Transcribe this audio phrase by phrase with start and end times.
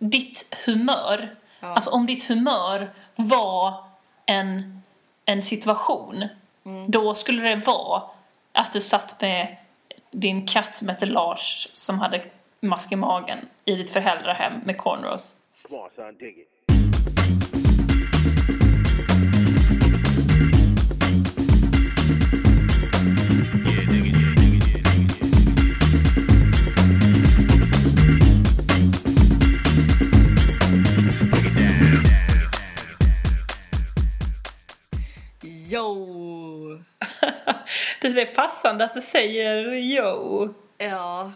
[0.00, 1.68] ditt humör, Ja.
[1.74, 3.84] alltså om ditt humör var
[4.26, 4.82] en,
[5.24, 6.28] en situation,
[6.64, 6.90] Mm.
[6.90, 8.02] då skulle det vara
[8.52, 9.56] att du satt med
[10.10, 12.22] din katt som hette Lars som hade
[12.60, 15.34] mask i magen i ditt föräldrahem med cornrows.
[15.68, 16.48] Come on, son, dig it.
[35.80, 36.78] Yo!
[38.00, 40.54] det är passande att du säger yo.
[40.78, 41.32] Ja,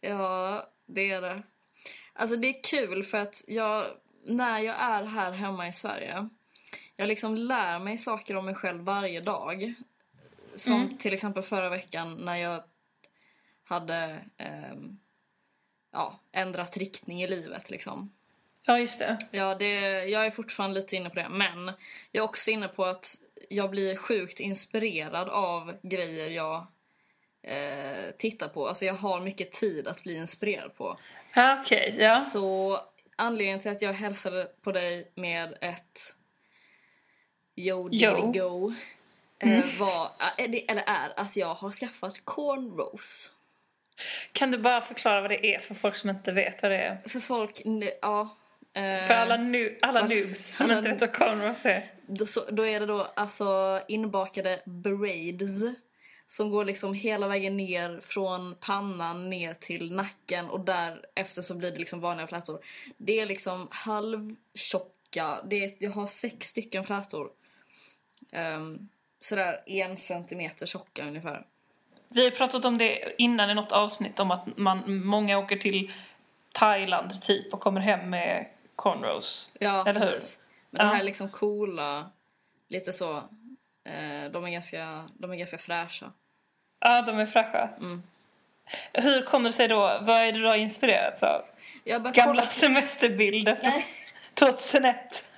[0.00, 1.42] ja, det är det.
[2.12, 3.86] Alltså det är kul för att jag,
[4.24, 6.28] när jag är här hemma i Sverige,
[6.96, 9.74] jag liksom lär mig saker om mig själv varje dag.
[10.54, 12.62] Som till exempel förra veckan när jag
[13.64, 14.98] hade ehm,
[15.92, 18.12] ja, ändrat riktning i livet liksom.
[18.66, 19.18] Ja, just det.
[19.30, 21.28] Ja, det, jag är fortfarande lite inne på det.
[21.28, 21.72] Men
[22.12, 23.16] jag är också inne på att
[23.48, 26.66] jag blir sjukt inspirerad av grejer jag
[27.42, 28.68] eh, tittar på.
[28.68, 30.98] Alltså jag har mycket tid att bli inspirerad på.
[31.60, 31.94] Okej.
[31.98, 32.20] ja.
[32.20, 32.78] Så
[33.16, 36.14] anledningen till att jag hälsade på dig med ett
[37.56, 38.72] Yo diggity go
[39.38, 43.32] eh, var, eh, eller är att jag har skaffat cornrows.
[44.32, 46.98] Kan du bara förklara vad det är för folk som inte vet vad det är?
[47.08, 47.62] För folk,
[48.02, 48.20] ja.
[48.74, 51.90] eh, För alla, nu, alla noobs som alla- inte vet vad cornrows är.
[52.48, 55.64] Då, är det då alltså inbakade braids
[56.26, 61.70] som går liksom hela vägen ner från pannan ner till nacken och därefter så blir
[61.70, 62.60] det liksom vanliga flätor.
[62.96, 67.30] Det är liksom halvtjocka, det är, jag har sex stycken flätor.
[68.32, 68.88] Um,
[69.20, 71.46] sådär en centimeter tjocka ungefär.
[72.08, 75.92] Vi har pratat om det innan i något avsnitt om att man, många åker till
[76.52, 79.52] Thailand typ och kommer hem med cornrows.
[79.58, 80.06] Ja, Eller hur?
[80.06, 80.38] precis.
[80.70, 80.92] Men det Ja.
[80.92, 82.10] här är liksom coola,
[82.68, 83.16] lite så.
[83.84, 86.12] Eh, de, är ganska, de är ganska fräscha.
[86.80, 87.70] Ja, de är fräscha.
[87.78, 88.02] Mm.
[88.92, 89.76] Hur kommer det sig då?
[90.02, 91.42] Vad är det du har inspirerats av?
[91.84, 93.86] Gamla kolla- semesterbilder från Nej.
[94.34, 95.30] 2001.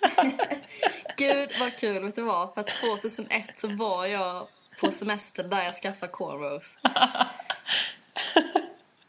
[1.17, 2.55] Gud vad kul, vet du vad?
[2.55, 4.47] För 2001 så var jag
[4.81, 6.79] på semester där jag skaffade cornrows.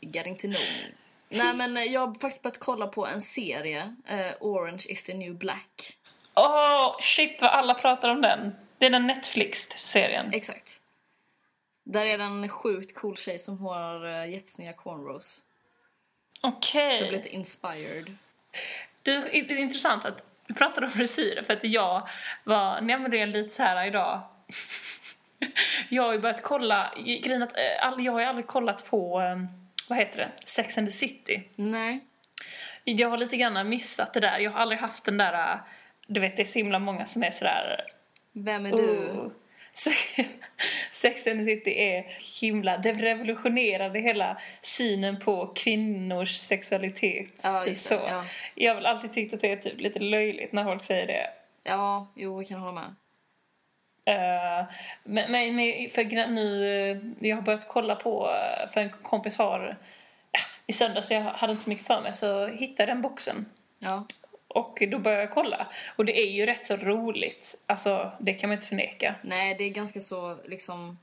[0.02, 0.92] Getting to know me.
[1.38, 5.14] Nej men eh, jag har faktiskt börjat kolla på en serie, eh, Orange is the
[5.14, 5.98] new black.
[6.36, 8.56] Åh, shit vad alla pratar om den.
[8.78, 10.34] Det är den Netflix-serien.
[10.34, 10.80] Exakt.
[11.86, 15.44] Där är det en sjukt cool tjej som har uh, jättesnygga cornrows.
[16.42, 16.92] Okej.
[16.92, 18.18] Så jag blir lite inspired.
[19.02, 22.10] Du, det är intressant att vi pratade om frisyrer för att jag
[22.44, 24.22] var nämligen lite så här idag.
[25.90, 29.63] jag har ju börjat kolla, grejen att, eh, jag har ju aldrig kollat på, eh,
[29.90, 31.44] vad heter det, Sex and the City.
[31.56, 32.00] Nej.
[32.84, 35.60] Jag har lite grann missat det där, jag har aldrig haft den där,
[36.08, 37.94] du vet det är så himla många som är sådär
[38.34, 39.10] Vem är du?
[39.12, 39.32] Oh.
[40.92, 47.42] Sex and the City är himla, det revolutionerade hela synen på kvinnors sexualitet.
[47.44, 47.90] Ja, typ så.
[47.90, 48.26] det, ja.
[48.56, 51.30] Jag har väl alltid tyckt att det är typ lite löjligt när folk säger det.
[51.64, 52.96] Ja, jo, jag kan hålla med.
[54.06, 54.66] Eh,
[55.04, 55.56] men, men,
[55.90, 59.78] för nu, eh, jag har börjat kolla på, eh, för en kompis har,
[60.68, 63.46] i söndags, jag hade inte så mycket för mig, så hittade den boxen.
[63.80, 64.06] Ja.
[64.48, 65.68] Och då började jag kolla.
[65.96, 67.64] Och det är ju rätt så roligt.
[67.66, 69.16] Alltså, det kan man inte förneka.
[69.22, 70.98] Nej, det är ganska så liksom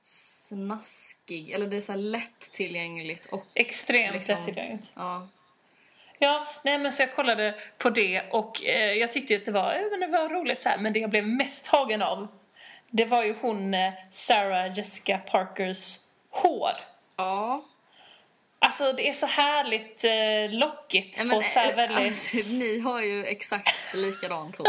[0.00, 1.50] snaskig.
[1.50, 4.38] Eller det är så lättillgängligt och Extremt Liksom.
[4.38, 4.90] lättillgängligt.
[4.94, 5.28] ja.
[6.18, 9.74] Ja, nej men så jag kollade på det och eh, jag tyckte att det var,
[9.74, 12.28] eh, men det var roligt så här, men det jag blev mest tagen av
[12.90, 15.98] det var ju hon eh, Sarah Jessica Parkers
[16.30, 16.72] hår.
[17.16, 17.64] Ja.
[18.58, 22.06] Alltså det är så härligt eh, lockigt Ja, på men, ett så här eh, väldigt...
[22.06, 24.66] alltså, ni har ju exakt likadant hår.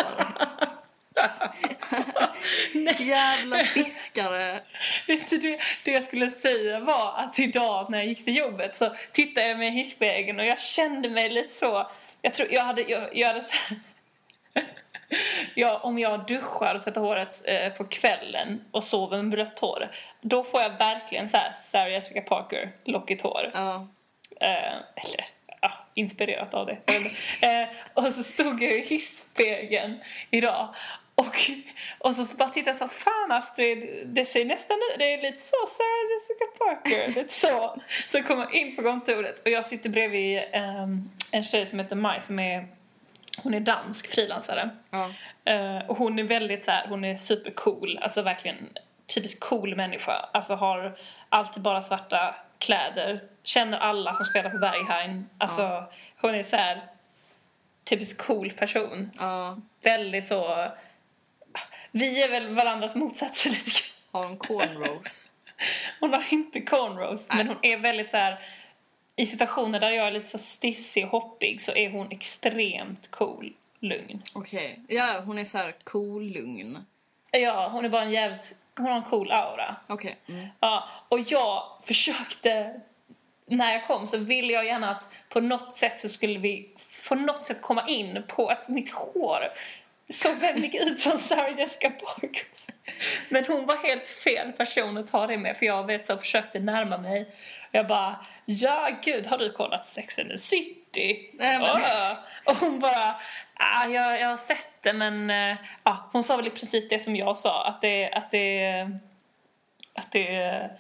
[3.00, 4.60] Jävla fiskare.
[5.08, 8.78] Vet du, det, det jag skulle säga var att idag när jag gick till jobbet
[8.78, 11.92] så tittade jag mig i hisspegeln och jag kände mig lite så...
[12.22, 12.82] Jag tror jag hade...
[12.82, 13.76] Jag, jag hade så
[15.56, 19.92] ja, om jag duschar och tvättar håret eh, på kvällen och sover med blött hår
[20.22, 23.52] då får jag verkligen så här Sarah Jessica Parker, lockigt hår.
[23.54, 23.88] Ja.
[24.42, 25.28] Eh, eller,
[25.62, 26.78] ja, inspirerat av det.
[27.48, 30.00] eh, och så stod jag i hisspegeln
[30.32, 30.76] idag
[31.20, 31.52] och,
[31.98, 33.54] och så bara tittade jag så fan alltså,
[34.06, 37.82] det, ser nästan ut, det är lite så Sarah Jessica Parker, lite så.
[38.12, 41.96] Så kom jag in på kontoret och jag sitter bredvid ehm, en tjej som heter
[41.96, 42.68] Maj som är
[43.44, 44.70] hon är dansk frilansare.
[44.90, 45.12] Ja.
[45.46, 48.70] Eh, och hon är väldigt så här, hon är supercool, alltså verkligen
[49.16, 50.30] typiskt cool människa.
[50.34, 50.98] Alltså har
[51.30, 55.30] alltid bara svarta kläder, känner alla som spelar på Berghain.
[55.38, 55.84] Alltså
[56.22, 56.82] Hon är så här
[57.84, 59.12] typiskt cool person.
[59.20, 60.72] Ja, Väldigt så...
[61.92, 64.22] Vi är väl varandras motsatser lite grann.
[64.22, 65.30] har hon cornrows?
[66.00, 67.38] Hon har inte cornrows, Nej.
[67.38, 68.40] men hon är väldigt så här...
[69.16, 73.54] I situationer där jag är lite så stissig och hoppig så är hon extremt cool,
[73.80, 74.22] lugn.
[74.34, 74.80] Okej.
[74.88, 76.86] Ja, hon är så här cool, lugn.
[77.32, 78.56] Ja, hon är bara en jävligt...
[78.78, 79.76] Hon har en cool aura.
[79.88, 80.18] Okej.
[80.28, 80.48] Mm.
[80.60, 82.82] Ja, och jag försökte...
[83.46, 86.70] När jag kom så ville jag gärna att på något sätt så skulle vi
[87.10, 89.44] på något sätt komma in på att mitt hår
[90.10, 92.68] såg väldigt mycket ut som Sarah Jessica Parkers.
[93.30, 96.60] Men hon var helt fel person att ta det med för jag vet så försökte
[96.60, 97.36] närma mig.
[97.72, 101.30] Jag bara, ja gud har du kollat Sex and the City?
[101.34, 102.12] Nej, men- Åh.
[102.46, 103.16] Och hon bara,
[103.54, 105.30] ah, jag, jag har sett det men
[105.84, 108.88] ja, hon sa väl i princip det som jag sa att det, att det
[109.94, 110.78] att det är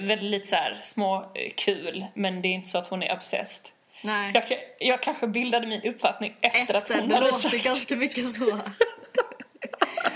[0.00, 3.12] väldigt lite så här små eh, kul men det är inte så att hon är
[3.16, 3.70] obsessed.
[4.04, 4.32] Nej.
[4.34, 4.44] Jag,
[4.78, 8.60] jag kanske bildade min uppfattning efter, att Efter, hon det hade sagt ganska mycket så.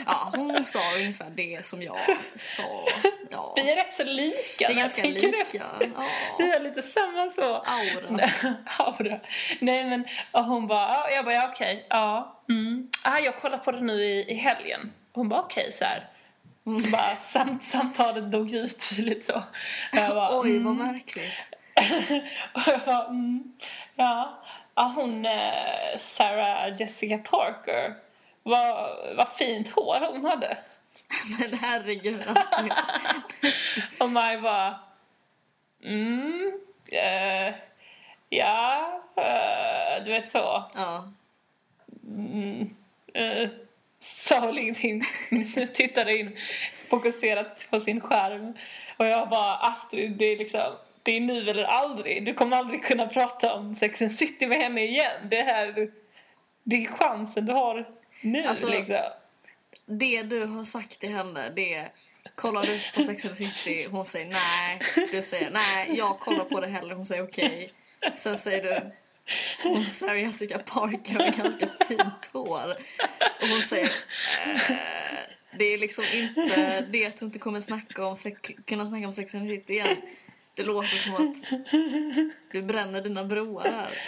[0.06, 1.98] Ja, hon sa ungefär det som jag
[2.36, 2.86] sa.
[3.30, 3.52] Ja.
[3.56, 4.68] Vi är rätt så lika.
[4.68, 5.42] Vi är ganska lika.
[5.42, 5.90] efter.
[5.94, 6.08] Ja.
[6.38, 7.54] Vi har lite samma så.
[7.54, 8.30] Aura.
[8.78, 9.20] Aura.
[9.58, 12.42] Nej men och hon bara, ja, jag bara ja, okej, ja.
[12.48, 12.88] Mm.
[13.04, 14.92] Ah, jag har kollat på det nu i, i helgen.
[15.12, 16.08] Hon bara okej så här.
[16.66, 16.78] Mm.
[16.78, 19.38] Så bara sam, samtalet dog ut lite så.
[19.38, 19.44] Och
[19.92, 20.64] Jag bara, Oj, mm.
[20.64, 21.57] vad märkligt.
[22.52, 23.52] Och jag bara, mm,
[23.94, 24.38] ja.
[24.74, 27.94] ja, hon eh, Sarah Jessica Parker.
[28.42, 30.58] Vad, vad fint hår hon hade.
[31.38, 32.68] Men herregud, alltså.
[34.04, 34.80] Och Maj bara,
[35.84, 36.52] mm,
[36.88, 37.54] eh,
[38.28, 40.64] ja, eh, du vet så.
[40.74, 41.08] Ja.
[42.06, 42.76] Mm,
[43.14, 43.48] eh,
[43.98, 45.02] sa väl ingenting.
[45.74, 46.38] Tittade in
[46.90, 48.56] fokuserat på sin skärm.
[48.96, 50.72] Och jag bara, Astrid, det är liksom
[51.08, 52.24] det är nu eller aldrig.
[52.24, 55.28] Du kommer aldrig kunna prata om Sex and City med henne igen.
[55.30, 55.90] Det här,
[56.64, 57.88] det är chansen du har
[58.20, 58.96] nu Alltså- liksom.
[59.86, 61.88] Det du har sagt till henne, det är
[62.34, 63.88] kollar du på Sex and City?
[63.90, 64.80] Hon säger nej.
[65.12, 66.94] Du säger nej, jag kollar på det heller.
[66.94, 67.72] Hon säger okej.
[68.16, 68.80] Sen säger du
[69.68, 72.76] hon Sarah Jessica Parker med ganska fint hår.
[73.42, 73.92] Och hon säger
[74.46, 74.76] eh,
[75.58, 78.16] det är liksom inte det att du inte kommer snacka om
[78.64, 79.96] kunna snacka om Sex and the City igen.
[80.58, 81.36] Det låter som att
[82.52, 83.98] du bränner dina broar här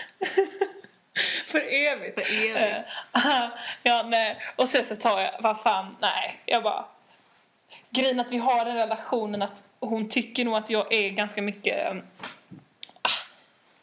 [1.46, 2.26] För evigt.
[2.26, 2.88] för evigt.
[3.12, 3.50] Eh,
[3.82, 4.36] ja, nej.
[4.56, 6.40] Och sen så tar jag, vad fan, nej.
[6.46, 6.84] Jag bara...
[7.90, 11.96] Grejen att vi har den relationen att hon tycker nog att jag är ganska mycket...
[13.02, 13.10] ah,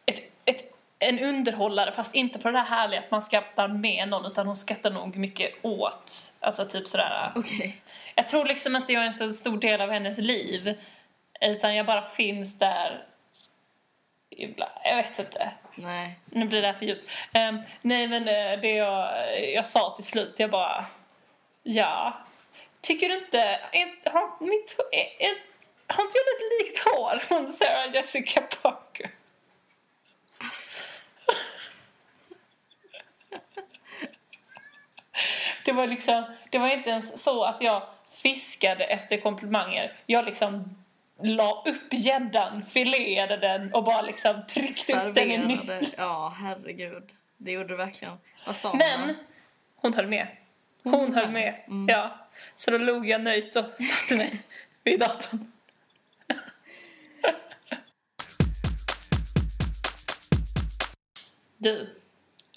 [0.05, 4.25] ett, ett, en underhållare, fast inte på det där härliga att man skrattar med någon
[4.25, 6.33] utan hon skrattar nog mycket åt.
[6.39, 7.31] Alltså typ sådär...
[7.35, 7.81] Okej.
[8.15, 10.75] Jag tror liksom inte jag är en så stor del av hennes liv.
[11.41, 13.05] Utan jag bara finns där
[14.29, 14.71] ibland.
[14.83, 15.51] Jag vet inte.
[15.75, 16.19] Nej.
[16.25, 17.09] Nu blir det här för djupt.
[17.33, 19.09] Ehm, nej, men eh, det jag,
[19.53, 20.85] jag sa till slut, jag bara...
[21.63, 22.17] Ja.
[22.81, 23.39] Tycker du inte...
[23.71, 25.37] Är, har, mitt, är, är,
[25.87, 29.11] har inte jag lite likt hår från Sarah Jessica Parker?
[30.37, 30.83] Alltså.
[35.65, 36.23] Det var liksom...
[36.49, 37.81] Det var inte ens så att jag
[38.11, 39.93] fiskade efter komplimanger.
[40.05, 40.75] Jag liksom
[41.23, 45.57] la upp gäddan, filerade den och bara liksom tryckte upp den i.
[45.57, 45.87] Serverade.
[45.97, 47.03] Ja, herregud.
[47.37, 48.13] Det gjorde du verkligen.
[48.45, 48.77] Vad sa hon?
[48.77, 49.15] Men
[49.75, 50.27] hon höll med.
[50.83, 51.59] Hon, Hon höll med.
[51.67, 51.95] med.
[51.95, 52.17] Ja.
[52.55, 54.41] Så då log jag nöjt och satte mig
[54.83, 55.51] vid datorn.
[61.57, 61.95] Du,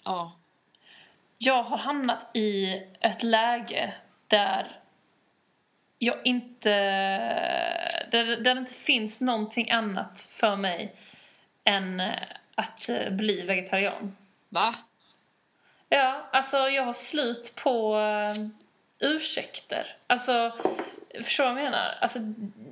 [0.05, 0.33] Ja.
[1.39, 3.95] jag har hamnat i ett läge
[4.29, 4.80] där
[6.03, 6.71] jag inte...
[8.11, 10.95] Där, där det inte finns någonting annat för mig
[11.65, 12.03] än
[12.55, 14.17] att eh, bli vegetarian.
[14.49, 14.73] Va?
[15.89, 18.47] Ja, alltså jag har slut på uh,
[18.99, 19.97] ursäkter.
[20.07, 20.53] Alltså,
[21.25, 21.99] förstår du vad jag menar?
[22.01, 22.19] Alltså,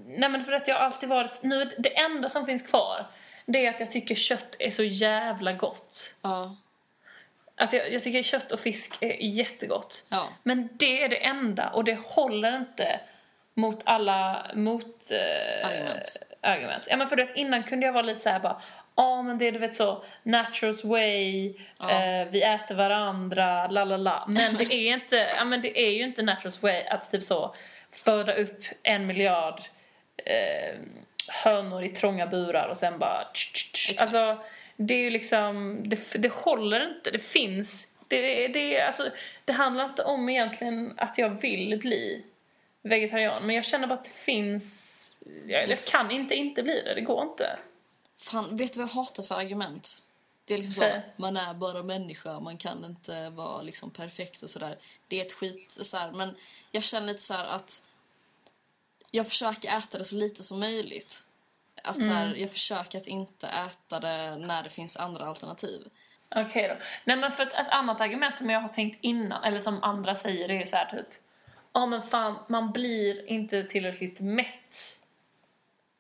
[0.07, 1.43] nej men för att jag har alltid varit...
[1.43, 3.07] Nu, det enda som finns kvar,
[3.47, 6.15] det är att jag tycker kött är så jävla gott.
[6.23, 6.57] Ja.
[7.57, 10.05] Att jag, jag tycker kött och fisk är jättegott.
[10.09, 10.29] Ja.
[10.43, 13.01] Men det är det enda och det håller inte
[13.59, 16.17] mot alla mot, eh, Argument.
[16.41, 16.87] argument.
[16.91, 18.63] Ja, men för att innan kunde jag vara lite så här bara
[18.97, 21.91] Ja men det är du vet så naturals way, Ja.
[21.91, 24.25] eh, vi äter varandra, la la la.
[24.27, 27.55] Men det är inte, ja men det är ju inte naturals way att typ så
[27.93, 29.61] föda upp en miljard
[30.25, 30.75] eh,
[31.45, 33.91] hönor i trånga burar och sen bara tsch, tsch, tsch.
[33.91, 34.15] Exakt.
[34.15, 34.43] Alltså
[34.77, 39.11] det är ju liksom, det, det håller inte, det finns det, det, alltså,
[39.45, 42.25] det handlar inte om egentligen att jag vill bli
[42.89, 44.95] vegetarian men jag känner bara att det finns
[45.47, 47.59] jag, jag kan inte inte bli det, det går inte.
[48.17, 50.03] Fan, vet du vad jag hatar för argument?
[50.45, 54.51] Det är liksom så, man är bara människa, man kan inte vara liksom perfekt och
[54.51, 54.79] sådär.
[55.09, 56.35] Det är ett skit så här, men
[56.71, 57.83] jag känner lite så här att
[59.11, 61.27] jag försöker äta det så lite som möjligt.
[61.85, 65.89] Att så här, jag försöker att inte äta det när det finns andra alternativ.
[66.37, 66.85] Okej då.
[67.05, 70.17] Nej men för ett, ett annat argument som jag har tänkt innan, eller som andra
[70.17, 71.09] säger, det är ju så här typ.
[71.79, 74.99] Ja men fan, man blir inte tillräckligt mätt.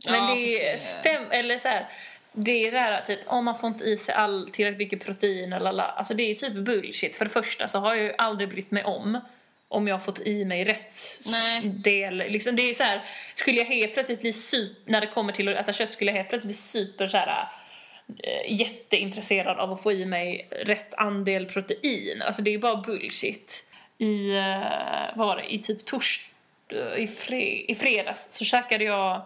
[0.08, 1.88] Men Ja, det är stäm, eller så här.
[2.32, 5.52] Det är det här typ, om man får inte i sig all, tillräckligt mycket protein
[5.52, 5.82] eller la.
[5.82, 7.16] Alltså det är typ bullshit.
[7.16, 9.20] För det första så har jag ju aldrig brytt mig om
[9.68, 10.94] om jag har fått i mig rätt
[11.26, 11.61] Nej.
[11.68, 12.16] del.
[12.16, 13.00] Liksom, det är så här,
[13.35, 16.16] skulle jag helt plötsligt bli super, när det kommer till att äta kött, skulle jag
[16.16, 17.49] helt plötsligt bli super så här
[18.23, 22.23] eh, jätteintresserad av att få i mig rätt andel protein.
[22.23, 23.68] Alltså det är ju bara bullshit.
[23.99, 26.31] I, eh, vad var det, i typ tors,
[26.69, 29.23] eh, i, fre, i fredags så käkade jag,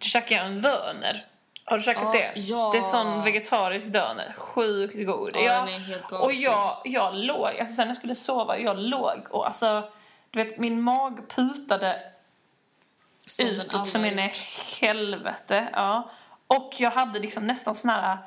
[0.00, 1.26] käkade jag en döner.
[1.64, 2.32] Har du käkat Ja, det?
[2.40, 2.70] ja.
[2.72, 4.34] Det är sån vegetarisk döner.
[4.38, 5.30] Sjukt god.
[5.34, 9.26] Ja, den är helt och jag, jag låg, alltså sen jag skulle sova, jag låg
[9.30, 9.90] och alltså,
[10.30, 12.02] du vet min mag putade
[13.26, 14.32] Som utåt som in i
[14.80, 15.68] helvete.
[15.72, 16.10] Ja.
[16.46, 18.18] Och jag hade liksom nästan sån här,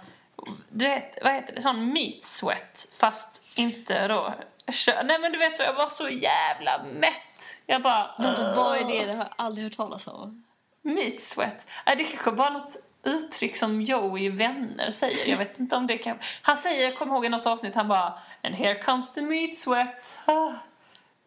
[0.70, 4.34] du vet, vad heter det, sån meat sweat fast inte då
[4.72, 7.62] kö- Nej men du vet så, jag var så jävla mätt.
[7.66, 8.16] Jag bara...
[8.20, 9.06] Vänta, vad är det?
[9.06, 10.44] Det har jag aldrig hört talas om.
[10.82, 11.58] Meat sweat?
[11.86, 15.30] Nej, det kanske bara något uttryck som Joey Vänner säger.
[15.30, 16.18] Jag vet inte om det kan...
[16.42, 19.58] Han säger, jag kommer ihåg i något avsnitt, han bara And here comes the meat
[19.58, 20.20] sweat.
[20.26, 20.52] Ah.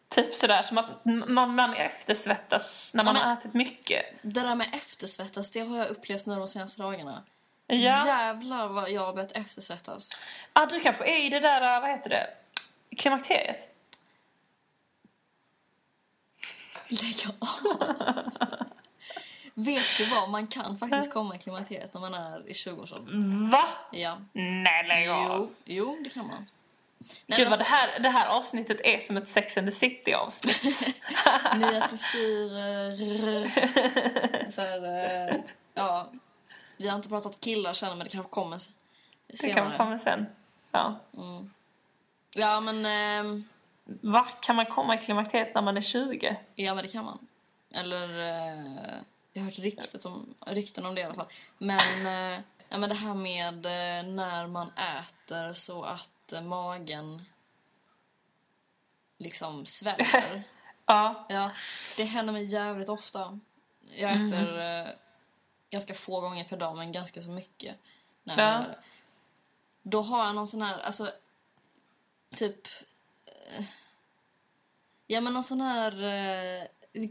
[0.09, 4.05] Typ sådär, som att man, man eftersvettas när man Ja, men- har ätit mycket.
[4.23, 7.23] Det där med eftersvettas, det har jag upplevt nu de senaste dagarna.
[7.67, 8.07] Ja.
[8.07, 10.11] Jävlar vad jag har börjat eftersvettas.
[10.53, 12.27] Ah, du kanske är i det där, vad heter det,
[12.99, 13.69] klimakteriet?
[16.89, 17.47] Lägg av!
[19.55, 20.31] Vet du vad?
[20.31, 23.51] Man kan faktiskt komma i klimakteriet när man är i 20-årsåldern.
[23.51, 23.65] Va?
[23.93, 24.19] Ja.
[24.33, 25.27] Nej, lägg av.
[25.29, 26.47] Jo, jo, det kan man.
[27.27, 30.13] Nej, Gud vad det här, det här avsnittet är som ett Sex and the City
[30.15, 30.77] avsnitt.
[31.25, 33.41] alltså, nya frisyrer.
[34.51, 34.85] Så här,
[35.31, 35.35] eh,
[35.75, 36.11] ja.
[36.77, 38.69] Vi har inte pratat killar känner men det kanske kommer s-
[39.27, 39.69] Det senare.
[39.69, 40.27] kan komma sen.
[40.73, 41.01] Ja.
[42.37, 43.45] Ja, men, ehm,
[43.85, 44.29] Va?
[44.41, 46.37] Kan man komma i klimakteriet när man är 20?
[46.55, 47.27] ja, men det kan man.
[47.75, 48.95] Eller, eh,
[49.33, 51.27] jag har hört ryktet om, rykten om det i alla fall.
[51.59, 57.25] Men, eh, ja, men det här med eh, när man äter så att eh, magen
[59.19, 60.43] liksom sväller.
[60.87, 61.27] Ja.
[61.29, 61.51] Ja,
[61.97, 63.39] det händer mig jävligt ofta.
[63.97, 64.89] Jag äter eh,
[65.71, 67.77] ganska få gånger per dag, men ganska så mycket.
[68.25, 68.65] När Ja.
[69.83, 71.13] Då har jag någon sån här, alltså,
[72.37, 72.67] typ...
[73.27, 73.65] Eh,
[75.07, 76.03] ja, men någon sån här...
[76.03, 76.67] Eh,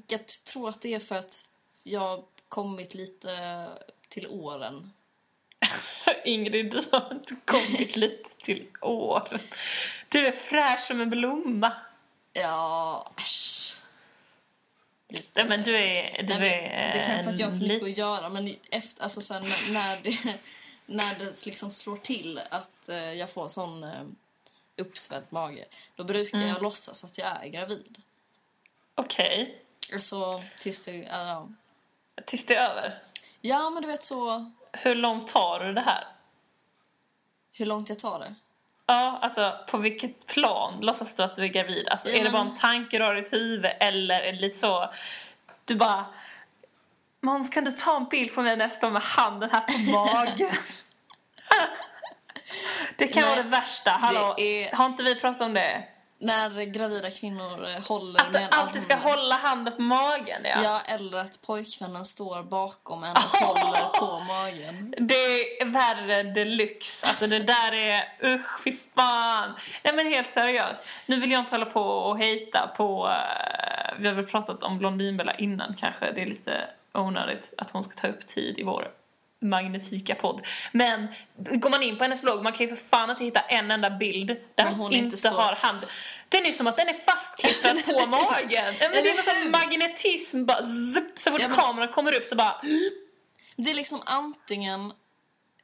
[0.08, 1.50] jag tror att det är för att
[1.84, 3.68] jag har kommit lite
[4.10, 4.94] till åren.
[6.26, 9.40] Ingrid, du har inte kommit lite till år.
[10.10, 11.74] Du är fräsch som en blomma.
[12.34, 13.76] Ja, äsch.
[15.10, 16.24] Lite- men du är...
[16.24, 18.30] Du Nej, är det kan vara för att jag har för mycket lite- att göra,
[18.30, 20.40] men efter, alltså, sen, när, det,
[20.86, 23.84] när det liksom slår till att eh, jag får sån
[24.82, 26.50] uppsvälld mage, då brukar Mm.
[26.50, 27.98] jag låtsas att jag är gravid.
[28.96, 29.62] Okej.
[29.94, 31.48] Alltså, tills det, ja.
[32.26, 33.04] Tills det är över.
[33.42, 36.08] ja, men du vet så, Hur långt tar du det här?
[37.54, 38.36] hur långt jag tar det.
[38.86, 41.88] Ja, alltså på vilket plan låtsas du att du är gravid?
[41.88, 44.32] Alltså Ja, är det men- bara en tanke du har i ditt huvud eller är
[44.32, 44.94] det lite så
[45.66, 46.06] du bara
[47.24, 50.56] Måns kan du ta en bild på mig nästa med handen här på magen?
[52.98, 53.92] Det kan vara det värsta.
[53.92, 55.84] Hallå, det är- har inte vi pratat om det?
[56.24, 60.62] När gravida kvinnor eh, håller Att med en alltid ska hålla handen på magen, ja.
[60.64, 64.94] Ja, eller att pojkvännen står bakom en och håller på magen.
[64.98, 65.14] Det
[65.62, 67.08] är värre deluxe.
[67.08, 69.54] Alltså det där är, usch fy fan.
[69.84, 70.84] Nej men helt seriöst.
[71.06, 74.78] Nu vill jag inte hålla på och hejta på, eh, vi har väl pratat om
[74.78, 76.12] Blondinbella innan kanske.
[76.12, 78.88] Det är lite onödigt att hon ska ta upp tid i vår
[79.42, 80.46] magnifika podd.
[80.72, 83.72] Men går man in på hennes blogg, man kan ju för fan inte hitta en
[83.72, 85.80] enda bild där hon, hon inte, står- har hand.
[86.30, 88.74] Den är som att den är fastklistrad på magen.
[88.80, 90.64] Ja, men det är någon sån magnetism bara
[90.96, 92.62] zipp, så fort Ja, men- kameran kommer upp så bara
[93.56, 94.94] Det är liksom antingen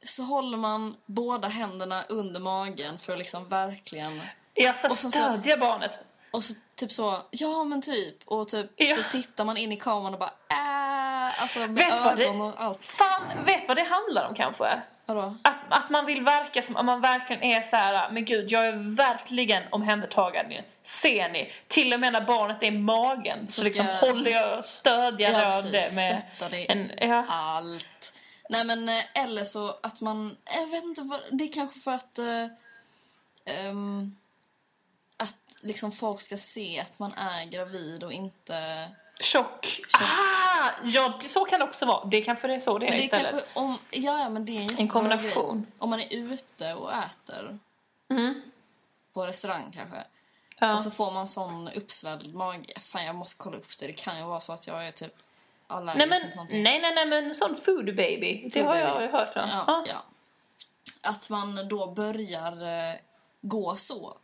[0.04, 4.20] så håller man båda händerna under magen för att liksom verkligen
[4.54, 5.98] jag ska Och sen så- stödja barnet.
[6.30, 8.16] Och så typ så, ja men typ.
[8.24, 8.94] Och typ Ja.
[8.96, 10.77] så tittar man in i kameran och bara äh,
[11.38, 12.84] alltså med Vet vad det- ögon och allt.
[12.84, 14.82] Fan, vet vad det handlar om kanske?
[15.06, 15.34] Vadå?
[15.42, 18.64] Att, att man vill verka som att man verkligen är så här, men gud jag
[18.64, 20.64] är verkligen omhändertagande.
[20.84, 21.52] Ser ni?
[21.68, 24.64] Till och med när barnet är i magen så, Så liksom jag- håller jag och
[24.64, 25.96] stödjer Ja, precis.
[25.96, 26.70] det med Stöttar det.
[26.72, 27.26] en, ja.
[27.28, 28.12] Allt.
[28.50, 31.92] Nej men eh, eller så att man, jag vet inte vad, det är kanske för
[31.92, 32.46] att eh,
[33.46, 34.16] ehm,
[35.16, 38.88] att liksom folk ska se att man är gravid och inte
[39.20, 39.64] Tjock.
[39.64, 40.00] Tjock.
[40.02, 42.04] Ah, ja, det- så kan det också vara.
[42.04, 43.30] Det kanske det är så det är Men det är istället.
[43.30, 45.56] kanske, om, ja, ja men det är en, jättebra kombination.
[45.62, 45.72] Grej.
[45.78, 47.58] Om man är ute och äter
[48.10, 48.42] Mm.
[49.12, 49.96] på restaurang kanske
[50.60, 50.72] Ja.
[50.72, 52.80] och så får man sån uppsvälld mage.
[52.80, 53.86] Fan jag måste kolla upp det.
[53.86, 55.14] Det kan ju vara så att jag är typ
[55.66, 56.62] allergisk Nej, mot men, någonting.
[56.62, 58.42] nej, nej, nej, men sån food baby.
[58.44, 59.04] det Food har baby.
[59.04, 59.48] jag hört om.
[59.48, 59.84] Ja, Ja.
[59.88, 60.02] ja.
[61.10, 62.52] Att man då börjar
[62.90, 62.94] eh,
[63.40, 64.16] gå så.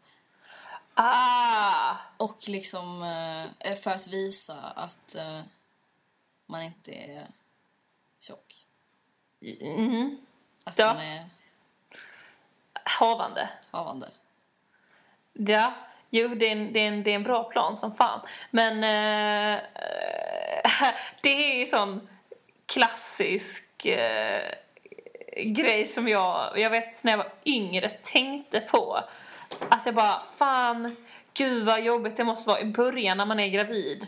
[0.95, 3.03] Ah, Och liksom
[3.61, 5.41] eh, för att visa att eh,
[6.47, 7.27] man inte är
[8.21, 8.55] tjock.
[9.61, 10.19] mm.
[10.65, 10.95] Att Ja.
[10.95, 11.25] man är
[12.85, 13.49] havande.
[13.71, 14.09] havande.
[15.33, 15.75] Ja,
[16.11, 18.21] jo, det är, en, det, är en, det är en bra plan som fan.
[18.51, 19.61] Men eh,
[21.23, 22.09] det är ju sån
[22.67, 24.55] klassisk eh,
[25.37, 29.05] grej som jag, jag vet när jag var yngre tänkte på.
[29.68, 30.96] Att jag bara, fan,
[31.34, 34.06] gud vad jobbigt det måste vara i början när man är gravid.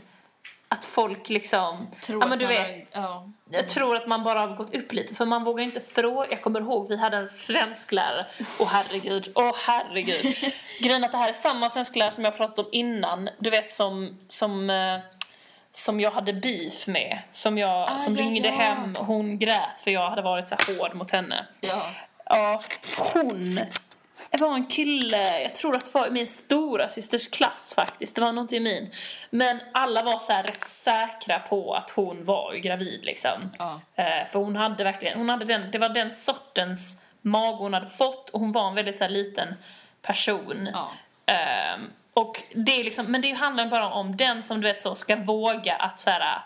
[0.69, 2.69] Att folk liksom, Tror ja men att du man vet.
[2.69, 3.29] Är, ja.
[3.51, 6.27] Jag tror att man bara har gått upp lite för man vågar inte fråga.
[6.31, 8.27] Jag kommer ihåg vi hade en svensklärare.
[8.61, 10.37] Åh herregud, åh herregud.
[10.83, 13.29] Grejen att det här är samma svensklärare som jag pratat om innan.
[13.39, 14.99] Du vet som, som, eh,
[15.73, 17.19] som jag hade beef med.
[17.31, 18.55] Som, jag, Ah, som ja, ringde ja.
[18.55, 21.47] hem och hon grät för jag hade varit så hård mot henne.
[21.61, 21.83] ja.
[22.29, 22.63] Ja,
[23.15, 23.61] hon
[24.31, 28.15] det var en kille, jag tror att det var i min stora systers klass faktiskt.
[28.15, 28.91] Det var nog inte i min.
[29.31, 33.51] Men alla var så här rätt säkra på att hon var gravid liksom.
[33.59, 33.81] Ja.
[33.95, 37.91] Eh, för hon hade verkligen, hon hade den, det var den sortens mag hon hade
[37.91, 39.55] fått och hon var en väldigt så här, liten
[40.03, 40.69] person.
[40.73, 40.91] Ja.
[41.27, 44.95] Ehm, och det är liksom, men det handlar bara om den som du vet så
[44.95, 46.41] ska våga att så här,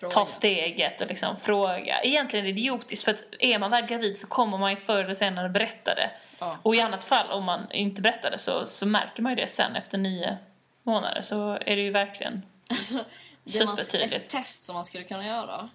[0.00, 0.14] Fråga.
[0.14, 2.02] ta steget och liksom fråga.
[2.02, 5.04] Egentligen är det idiotiskt för att är man väl gravid så kommer man ju förr
[5.04, 6.10] eller senare berätta det.
[6.40, 6.58] Ja.
[6.62, 9.48] Och i annat fall om man inte berättar det så, så märker man ju det
[9.48, 10.38] sen efter nio
[10.82, 13.04] månader så är det ju verkligen Alltså,
[13.44, 13.78] det man,
[14.12, 15.68] ett test som man skulle kunna göra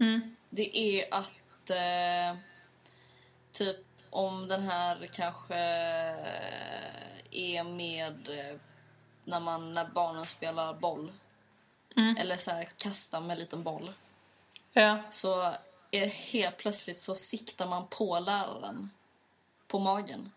[0.00, 0.36] mm.
[0.50, 2.38] det är att eh,
[3.52, 3.76] typ
[4.10, 5.54] om den här kanske
[7.30, 8.56] är med eh,
[9.24, 11.12] när, man, när barnen spelar boll
[11.96, 12.16] Mm.
[12.16, 13.92] eller så här kastar med en liten boll
[14.72, 15.02] Ja.
[15.10, 15.52] så
[15.90, 18.90] är helt plötsligt så siktar man på läraren
[19.70, 20.32] på magen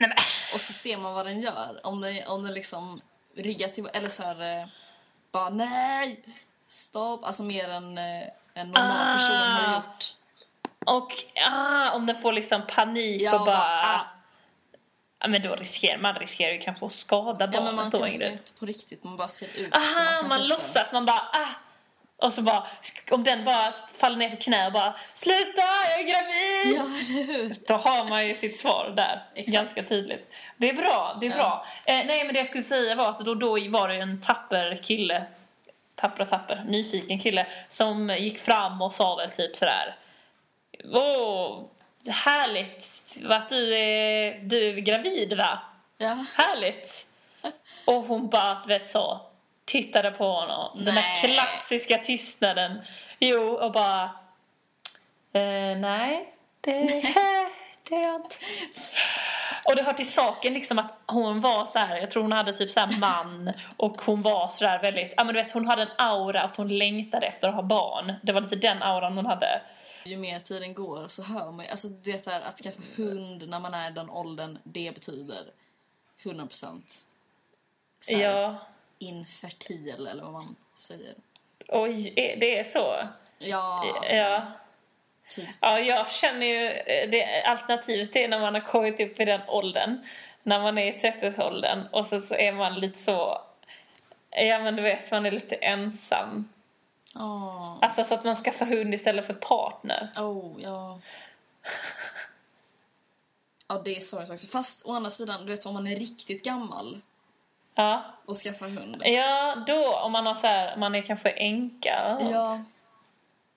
[0.00, 0.18] Nej, men,
[0.54, 1.80] och så ser man vad den gör.
[1.84, 3.00] Om den, om den liksom
[3.34, 4.66] ryggar till eller så här eh,
[5.32, 6.24] bara nej,
[6.68, 8.22] stopp, alltså mer än eh,
[8.54, 9.74] en normal person har Ah.
[9.76, 10.04] gjort.
[10.86, 11.12] och
[11.50, 13.56] ah, om den får liksom panik Ja, och bara...
[13.58, 14.00] ah.
[15.20, 18.32] Ja, men då riskerar man riskerar ju kanske att skada Ja, men man barnet Ingrid.
[18.32, 21.18] inte på riktigt, man bara ser ut som Aha, att man, man låtsas, man bara
[21.32, 21.48] ah.
[22.20, 22.66] Och så bara,
[23.10, 26.76] om den bara faller ner på knä och bara Sluta, jag är gravid!
[26.76, 26.82] Ja,
[27.22, 27.56] hur?
[27.66, 29.54] Då har man ju sitt svar där, Exakt.
[29.54, 30.30] ganska tydligt.
[30.56, 31.36] Det är bra, det är Ja.
[31.36, 31.66] bra.
[31.86, 34.76] Eh, nej men det jag skulle säga var att då, då var det en tapper
[34.82, 35.24] kille,
[35.94, 39.96] tapper och tapper, nyfiken kille som gick fram och sa väl typ sådär
[40.94, 41.64] Åh,
[42.08, 42.86] härligt
[43.28, 45.58] att du är, du är gravid va?
[45.98, 46.24] Ja.
[46.36, 47.06] Härligt!
[47.84, 49.20] Och hon bara, vet så,
[49.68, 50.70] tittade på honom.
[50.74, 51.34] Den där Nej.
[51.34, 52.78] klassiska tystnaden.
[53.18, 54.02] Jo, och bara...
[55.32, 56.72] Eh, nej, det,
[57.88, 58.36] det är jag inte.
[59.64, 62.52] Och det hör till saken liksom att hon var så här, jag tror hon hade
[62.52, 65.66] typ så här man och hon var så där väldigt, ja men du vet hon
[65.66, 68.12] hade en aura att hon längtade efter att ha barn.
[68.22, 69.62] Det var lite den auran hon hade.
[70.04, 73.60] Ju mer tiden går så hör man ju, alltså det där att skaffa hund när
[73.60, 75.42] man är den åldern, det betyder
[76.24, 77.04] 100 procent
[78.10, 78.54] Ja,
[78.98, 81.14] infertil eller vad man säger.
[81.68, 83.08] oj, det är så?
[83.38, 84.42] Ja, alltså, Ja.
[85.28, 85.48] typ.
[85.60, 89.40] Ja, jag känner ju eh, det alternativet är när man har kommit upp i den
[89.48, 90.06] åldern.
[90.42, 93.42] När man är i 30-årsåldern och så, så är man lite så...
[94.30, 96.48] Ja men du vet, man är lite ensam.
[97.16, 100.10] Åh, Alltså så att man skaffar hund istället för partner.
[100.16, 100.98] oh, ja.
[103.68, 104.46] Ja, det är sorgligt också.
[104.46, 107.00] Fast å andra sidan, du vet om man är riktigt gammal
[107.78, 108.04] Ja.
[108.26, 109.02] och skaffar hund.
[109.04, 112.18] Ja, då om man har så här, man är kanske änka.
[112.20, 112.60] Ja,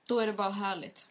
[0.07, 1.09] då är det bara härligt.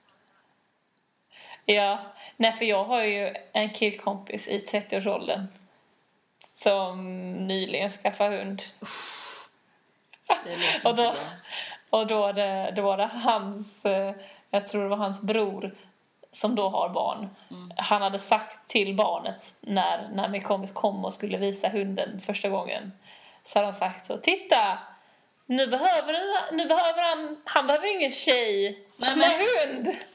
[1.64, 1.98] Ja.
[2.36, 5.46] Nej, för jag har ju en killkompis i 30-årsåldern.
[6.56, 8.62] Som nyligen skaffade hund.
[10.44, 11.14] Det Och då,
[11.90, 14.14] och då, var det, då var det hans, eh,
[14.50, 15.74] jag tror det var hans bror
[16.32, 17.28] som då har barn.
[17.50, 17.70] Mm.
[17.76, 22.48] Han hade sagt till barnet när, när min kompis kom och skulle visa hunden första
[22.48, 22.92] gången.
[23.44, 24.78] Så hade han sagt så, titta!
[25.46, 29.96] Nu behöver, nu behöver han, han behöver ingen tjej, Nej, han men- har hund!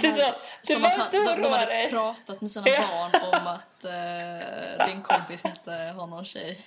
[0.00, 0.34] Det är så,
[0.72, 1.90] Som att han, de, de hade dig.
[1.90, 6.58] pratat med sina barn om att eh, din kompis inte har någon tjej.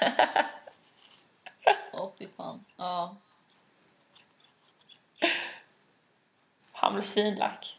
[1.92, 2.64] Åh, fy fan.
[2.76, 3.16] Ja.
[6.72, 7.78] Han blev svinlack.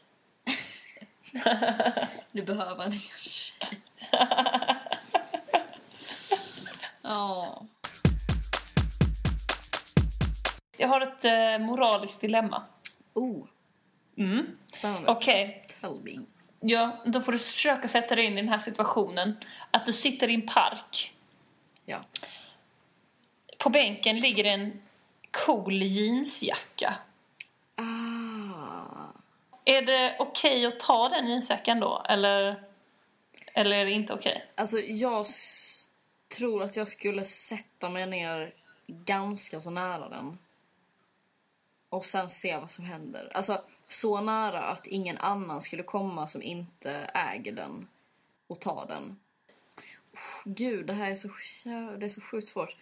[2.31, 3.81] Nu behöver han ingen tjej.
[7.01, 7.63] Ja.
[10.77, 12.63] Jag har ett eh, moraliskt dilemma.
[13.13, 13.45] Oh,
[14.17, 14.57] Mm.
[14.73, 15.11] spännande.
[15.11, 15.63] Okej,
[16.03, 16.19] me.
[16.59, 19.37] ja, då får du försöka sätta dig in i den här situationen.
[19.71, 21.13] Att du sitter i en park.
[21.85, 21.99] Ja.
[23.57, 24.81] På bänken ligger en
[25.45, 26.95] cool jeansjacka.
[27.75, 27.83] Ah.
[29.65, 32.05] Är det okej att ta den jeansjackan då?
[32.09, 32.63] Eller,
[33.53, 34.51] eller är det inte okej?
[34.55, 35.25] Alltså, jag
[36.27, 38.53] tror att jag skulle sätta mig ner
[38.87, 40.37] ganska så nära den.
[41.89, 43.31] Och sen se vad som händer.
[43.33, 47.87] Alltså, så nära att ingen annan skulle komma som inte äger den
[48.47, 49.19] och ta den.
[50.11, 51.27] Uff, Gud, det här är så,
[51.97, 52.75] det är så sjukt svårt.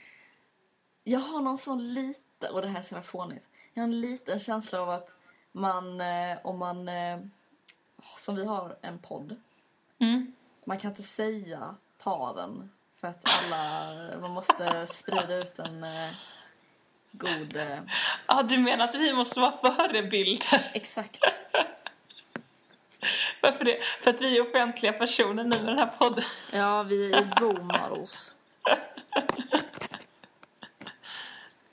[1.03, 3.47] Jag har någon sån lite, och det här är så jävla fånigt.
[3.73, 5.09] Jag har en liten känsla av att
[5.51, 7.19] man, eh, om man, eh,
[8.17, 9.35] som vi har en podd,
[10.01, 10.33] Mm.
[10.65, 12.71] Man kan inte säga ta den
[13.01, 16.09] för att alla, man måste sprida ut en eh,
[17.11, 17.55] god...
[17.55, 17.79] Eh,
[18.27, 20.71] Ja, du menar att vi måste vara förebilder?
[20.73, 21.19] exakt.
[23.41, 23.79] Varför det?
[24.01, 26.23] För att vi är offentliga personer nu med den här podden.
[26.53, 28.35] Ja, vi är models.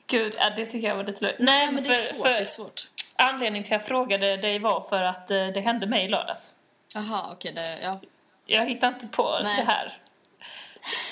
[0.07, 1.41] Gud, ja, det tycker jag var lite löjligt.
[1.41, 2.27] Nej, men det är för- svårt.
[2.27, 2.91] för Det är svårt.
[3.17, 6.55] Anledningen till att jag frågade dig var för att eh, det hände mig i lördags.
[6.95, 7.53] Jaha, okej.
[7.55, 8.01] det, ja.
[8.51, 9.57] Jag hittar inte på Nej.
[9.57, 9.97] det här.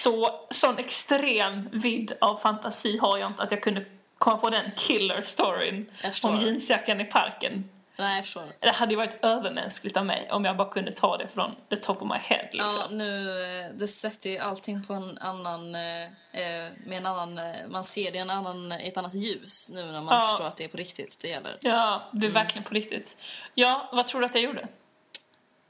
[0.03, 3.85] Så, sån extrem vidd av fantasi har jag inte att jag kunde
[4.19, 5.91] komma på den killer storyn
[6.23, 7.71] om jeansjackan i parken.
[7.99, 8.43] Nej, jag förstår.
[8.61, 11.77] Det hade ju varit övermänskligt av mig om jag bara kunde ta det från the
[11.77, 12.49] top of my head.
[12.53, 12.73] Liksom.
[12.81, 17.41] Ja, nu, eh, det sätter ju allting på en annan, eh, eh, med en annan,
[17.69, 20.21] man ser det i en annan, i ett annat ljus nu när man Ja.
[20.29, 21.57] förstår att det är på riktigt det gäller.
[21.61, 22.35] Ja, det är Mm.
[22.43, 23.17] verkligen på riktigt.
[23.55, 24.69] Ja, vad tror du att jag gjorde?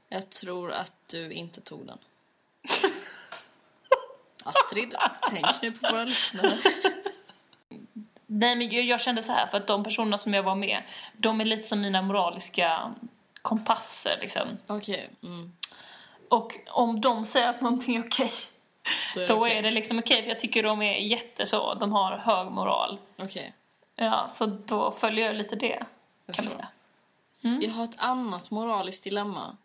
[0.09, 1.97] Jag tror att du inte tog den.
[4.43, 4.95] Astrid,
[5.29, 6.57] tänk nu på våra lyssnare.
[8.25, 10.83] Nej, men jag, jag kände så här för att de personerna som jag var med,
[11.17, 12.95] de är lite som mina moraliska
[13.41, 14.57] kompasser liksom.
[14.67, 15.53] Okej, mm.
[16.29, 18.31] Och om de säger att någonting är okej,
[19.13, 19.57] då är det då okej.
[19.57, 22.99] är det liksom okej för jag tycker de är jätte så, de har hög moral.
[23.17, 23.53] Okej,
[23.95, 25.85] Ja, så då följer jag lite det.
[26.25, 26.67] jag Kan man säga.
[27.61, 29.57] Jag har ett annat moraliskt dilemma.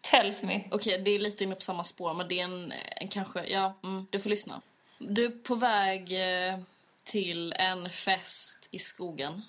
[0.00, 0.68] Tells me.
[0.70, 3.46] Okej, det är lite inne på samma spår, men det är en, en kanske...
[3.46, 4.60] Ja, mm, du får lyssna.
[4.98, 6.58] Du är på väg eh,
[7.04, 9.42] till en fest i skogen.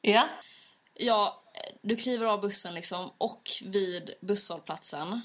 [0.00, 0.28] Ja.
[0.94, 1.40] Ja,
[1.82, 5.20] du kliver av bussen liksom och vid busshållplatsen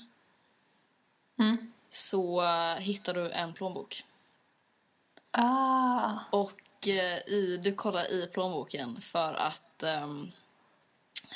[1.39, 1.73] Mm.
[1.89, 4.03] så eh, hittar du en plånbok.
[5.31, 6.13] Ah.
[6.31, 10.31] Och eh, i, du kollar i plånboken för att ehm,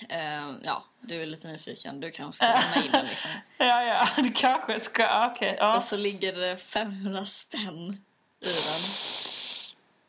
[0.10, 2.00] ehm, ja, du är lite nyfiken.
[2.00, 3.32] Du kanske ska lämna in den liksom.
[3.58, 5.56] Ja, ja, du kanske ska, okej.
[5.60, 5.76] ja.
[5.76, 8.04] Och så ligger det 500 spänn
[8.40, 8.82] i den.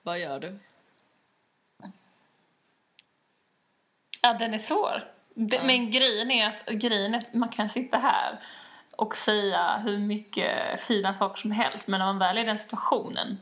[0.02, 0.58] Vad gör du?
[4.20, 5.10] Ja, den är svår.
[5.34, 5.62] Det, Ja.
[5.64, 8.40] Men grejen är att grejen är att man kan sitta här
[8.96, 12.58] och säga hur mycket fina saker som helst men när man väl är i den
[12.58, 13.40] situationen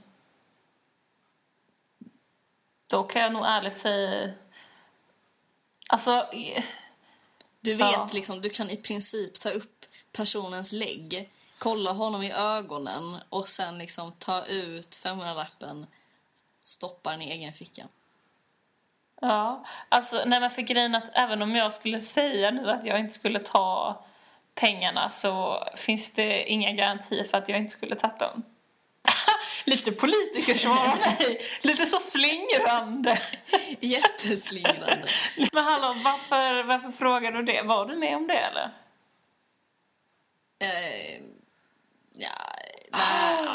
[2.86, 4.30] då kan jag nog ärligt säga
[5.88, 6.28] Alltså,
[7.64, 8.08] Du vet Ja.
[8.12, 13.78] liksom, du kan i princip ta upp personens lägg, kolla honom i ögonen och sen
[13.78, 15.86] liksom ta ut 500-lappen,
[16.60, 17.88] stoppa den i egen ficka.
[19.20, 19.64] ja.
[19.88, 23.14] Alltså, nej men för grejen att även om jag skulle säga nu att jag inte
[23.14, 24.04] skulle ta
[24.54, 28.42] pengarna så finns det inga garantier för att jag inte skulle tagit dem.
[29.64, 31.40] Lite politikersvar av mig.
[31.60, 33.22] Lite så slingrande.
[33.80, 35.08] Jätteslingrande.
[35.52, 37.62] Men hallå, varför, varför frågar du det?
[37.62, 38.70] Var du med om det eller?
[40.64, 41.20] eh,
[42.14, 42.28] ja,
[42.90, 43.48] nej.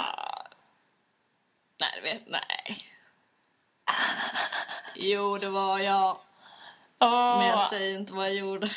[1.81, 2.77] Nej, du vet, nej.
[4.95, 6.17] Jo, det var jag.
[6.99, 8.69] Åh, Men jag säger inte vad jag gjorde.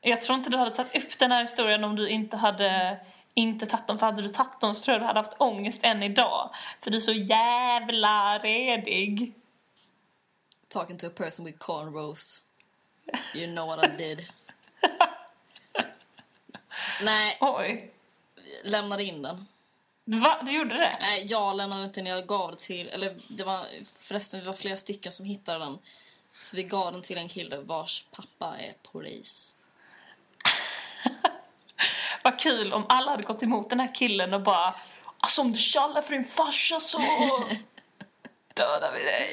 [0.00, 2.98] jag tror inte du hade tagit upp den här historien om du inte hade
[3.34, 3.98] inte tagit dem.
[3.98, 6.54] För hade du tagit dem så tror jag du hade haft ångest än idag.
[6.80, 9.34] För du är så jävla redig.
[10.68, 12.42] Talking to a person with cornrows.
[13.34, 14.20] You know what I did.
[17.02, 17.90] Nej, Oj.
[18.64, 19.46] lämnade in den.
[20.04, 20.42] Va?
[20.44, 20.90] Du gjorde det?
[21.00, 22.06] Nej, jag lämnade inte den.
[22.06, 22.88] Jag gav det till...
[22.88, 25.78] Eller det var förresten, det var flera stycken som hittade den.
[26.40, 29.56] Så vi gav den till en kille vars pappa är polis.
[32.22, 34.74] Vad kul om alla hade gått emot den här killen och bara
[35.20, 36.98] Alltså om du tjallar för din farsa så
[38.54, 39.28] dödar vi dig.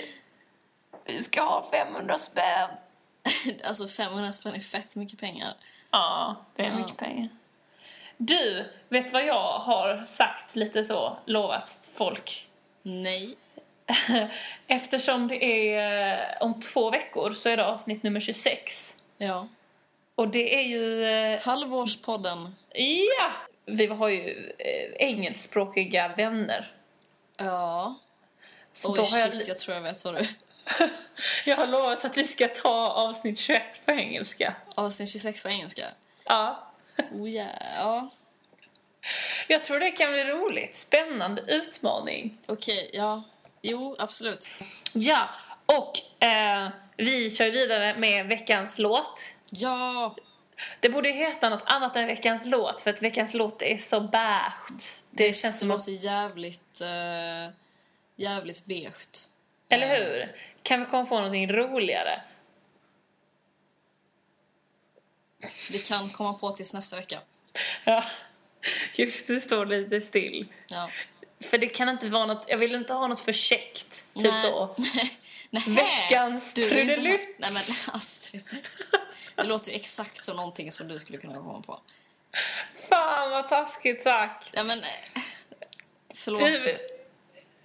[1.05, 2.69] Vi ska ha 500 spänn.
[3.63, 5.53] alltså 500 spänn är fett mycket pengar.
[5.91, 7.29] Ja, det är mycket pengar.
[8.17, 12.47] Du, vet vad jag har sagt lite så, lovat folk?
[12.81, 13.35] Nej.
[14.67, 18.97] Eftersom det är eh, om två veckor så är det avsnitt nummer 26.
[19.17, 19.47] Ja.
[20.17, 21.03] Och det är ju...
[21.05, 22.55] eh, Halvårspodden.
[22.73, 23.31] Ja!
[23.65, 26.71] Vi har ju eh, engelskspråkiga vänner.
[27.37, 27.95] Ja.
[28.73, 30.27] Så Oj, då har jag, shit, jag tror jag vet vad du...
[31.45, 34.55] jag har lovat att vi ska ta avsnitt 21 på engelska.
[34.75, 35.85] Avsnitt 26 på engelska.
[36.23, 36.73] Ja.
[37.11, 37.49] Oh, yeah.
[37.75, 38.09] Ja,
[39.47, 40.77] Jag tror det kan bli roligt.
[40.77, 42.37] Spännande utmaning.
[42.47, 42.89] okej.
[42.93, 43.23] ja.
[43.61, 44.49] Jo, absolut.
[44.93, 45.29] Ja,
[45.65, 49.19] och eh, vi kör vidare med veckans låt.
[49.49, 50.15] Ja!
[50.79, 54.71] Det borde heta något annat än veckans låt för att veckans låt är så beige.
[55.11, 56.81] Det, Det, känns som att, låter jävligt...
[56.81, 57.53] Uh,
[58.15, 59.27] jävligt beige.
[59.69, 60.35] eller Eh, hur?
[60.63, 62.21] Kan vi komma på någonting roligare?
[65.69, 67.19] Vi kan komma på tills nästa vecka.
[67.83, 68.03] Ja,
[68.95, 70.47] just det står lite still.
[70.69, 70.89] Ja.
[71.39, 74.03] För det kan inte vara något, jag vill inte ha något för käckt.
[74.15, 74.75] Typ så.
[75.49, 75.63] Nej.
[75.67, 77.35] Veckans trudelutt.
[77.37, 78.43] Nej men Astrid.
[79.37, 81.79] Det låter ju exakt som någonting som du skulle kunna komma på.
[82.89, 84.49] Fan vad taskigt sagt.
[84.53, 84.79] Ja men...
[86.13, 86.41] Förlåt.
[86.41, 86.77] Du,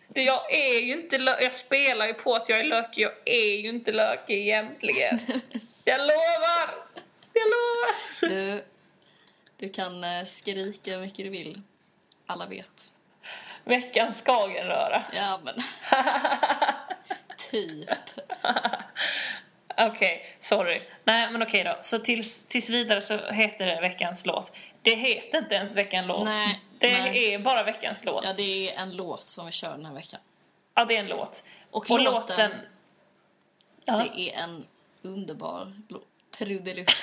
[0.09, 3.57] det, jag är ju inte jag spelar ju på att jag är lökig, jag är
[3.57, 5.19] ju inte lökig egentligen.
[5.85, 6.75] Jag lovar!
[7.33, 8.29] Jag lovar!
[8.29, 8.65] Du,
[9.57, 11.63] du kan eh, skrika hur mycket du vill.
[12.27, 12.93] Alla vet.
[13.65, 15.07] Veckans Skagenröra.
[15.13, 15.55] Ja men...
[17.37, 17.89] typ.
[19.79, 20.83] Okej, sorry.
[21.05, 21.79] Nej men okej då.
[21.83, 24.53] Så tills, tills vidare så heter det veckans låt.
[24.83, 26.25] Det heter inte ens veckans låt.
[26.25, 27.35] Nej, det nej.
[27.35, 28.25] är bara veckans låt.
[28.25, 30.21] Ja, det är en låt som vi kör den här veckan.
[30.75, 31.45] Ja, det är en låt.
[31.71, 32.51] Och, Och låten, låten...
[33.85, 33.97] Ja.
[33.97, 34.67] det är en
[35.03, 36.07] underbar låt.
[36.39, 36.91] Trudelutt.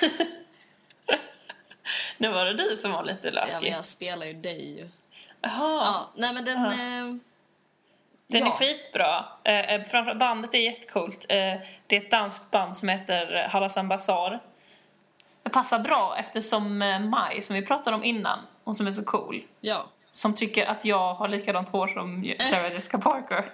[2.18, 3.54] Nu var det du som var lite ja, lökig.
[3.62, 4.88] men jag spelar ju dig ju.
[5.40, 5.84] Jaha.
[5.84, 6.62] Ja, nej men den...
[6.62, 6.72] Ja.
[6.72, 7.14] Eh,
[8.30, 8.46] Den ja.
[8.46, 9.24] är skitbra.
[9.44, 11.26] Eh, eh, framför, bandet är jättecoolt.
[11.28, 11.36] Eh,
[11.86, 14.40] det är ett danskt band som heter eh, Hallas Bazaar.
[15.42, 16.78] Det passar bra eftersom
[17.10, 19.86] Maj, som vi pratade om innan, hon som är så cool, Ja.
[20.12, 23.50] som tycker att jag har likadant hår som Sarah Jessica Parker.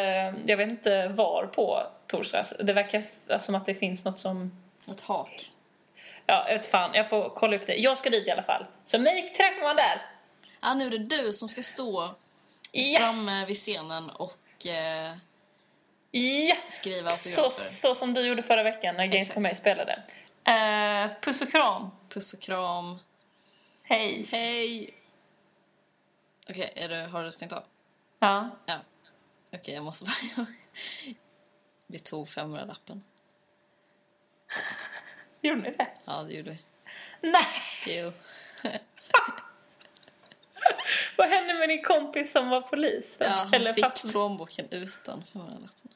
[0.47, 2.63] jag vet inte var på Torstrasse.
[2.63, 3.05] Det verkar
[3.39, 4.53] som att det finns något som...
[4.91, 5.51] Ett hak.
[6.27, 6.91] Ja, jag vet fan.
[6.95, 7.75] Jag får kolla upp det.
[7.75, 8.67] Jag ska dit i alla fall.
[8.87, 10.03] Så mig träffar man där.
[10.63, 12.15] Ja, nu är det du som ska stå
[12.73, 15.13] Ja, framme vid scenen och eh,
[16.11, 16.57] ja.
[16.69, 17.75] skriva Så, autografer.
[17.75, 20.03] så som du gjorde förra veckan när Games for mig spelade.
[20.45, 21.91] Eh, puss och kram.
[22.15, 22.99] Puss och kram.
[23.83, 24.29] Hej.
[24.33, 24.95] Hej!
[26.51, 27.63] Okej, är du, har du stängt av?
[28.19, 28.51] Ja.
[28.67, 28.79] Ja.
[29.53, 30.47] Okej, jag måste bara...
[31.87, 33.05] Vi tog 500-lappen.
[35.43, 35.87] Gjorde ni det?
[36.05, 36.59] Ja, det gjorde vi.
[37.21, 37.63] Nej!
[37.87, 38.13] Jo.
[41.17, 43.17] Vad hände med din kompis som var polis?
[43.21, 44.09] Ja, han Eller fick pappa?
[44.09, 45.89] plånboken utan 500-lappen.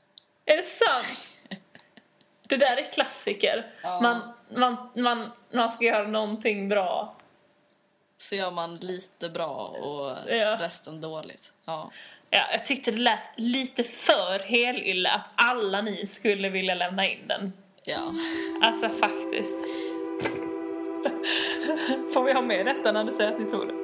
[0.45, 1.38] Är det sant?
[2.49, 3.67] Det där är klassiker.
[3.83, 4.01] Ja.
[4.01, 4.21] Man,
[4.57, 7.15] man, man, man ska göra någonting bra.
[8.17, 10.57] Så gör man lite bra och Ja.
[10.61, 11.53] resten dåligt.
[11.65, 11.91] Ja.
[12.31, 17.29] Ja, jag tyckte det lät lite för helylle att alla ni skulle vilja lämna in
[17.29, 17.53] den.
[17.85, 18.13] Ja.
[18.63, 19.57] Alltså faktiskt.
[22.15, 23.75] Får vi ha med detta när du säger att ni tog det?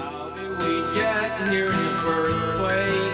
[0.00, 3.07] How did we get here in the first place?